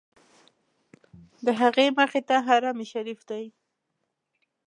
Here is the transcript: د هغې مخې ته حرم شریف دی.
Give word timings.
د 1.45 1.47
هغې 1.61 1.87
مخې 1.97 2.21
ته 2.27 2.35
حرم 2.45 2.77
شریف 2.91 3.19
دی. 3.29 3.45